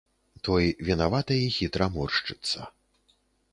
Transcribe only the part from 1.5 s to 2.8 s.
хітра моршчыцца.